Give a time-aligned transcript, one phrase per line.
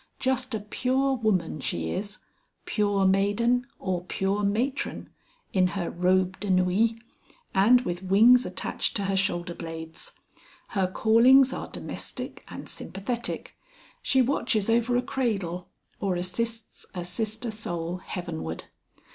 [0.17, 2.17] Just a pure woman she is,
[2.65, 5.11] pure maiden or pure matron,
[5.53, 6.95] in her robe de nuit,
[7.53, 10.13] and with wings attached to her shoulder blades.
[10.69, 13.53] Her callings are domestic and sympathetic,
[14.01, 15.69] she watches over a cradle
[15.99, 18.63] or assists a sister soul heavenward.